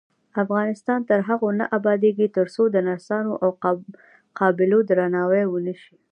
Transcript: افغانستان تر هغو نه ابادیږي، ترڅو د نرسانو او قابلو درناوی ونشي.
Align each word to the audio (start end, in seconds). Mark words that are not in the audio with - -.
افغانستان 0.43 0.99
تر 1.09 1.19
هغو 1.29 1.49
نه 1.59 1.65
ابادیږي، 1.77 2.27
ترڅو 2.37 2.63
د 2.69 2.77
نرسانو 2.87 3.33
او 3.43 3.49
قابلو 4.39 4.79
درناوی 4.89 5.43
ونشي. 5.47 5.93